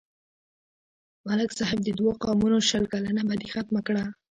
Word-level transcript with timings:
ملک 1.27 1.49
صاحب 1.59 1.79
د 1.83 1.89
دوو 1.97 2.11
قومونو 2.23 2.57
شل 2.69 2.83
کلنه 2.93 3.21
بدي 3.29 3.47
ختمه 3.53 3.81
کړه. 3.87 4.03